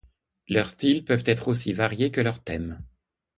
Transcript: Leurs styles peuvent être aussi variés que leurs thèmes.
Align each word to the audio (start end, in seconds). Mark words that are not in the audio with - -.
Leurs 0.49 0.67
styles 0.69 1.05
peuvent 1.05 1.25
être 1.27 1.47
aussi 1.47 1.73
variés 1.73 2.09
que 2.09 2.21
leurs 2.21 2.43
thèmes. 2.43 2.81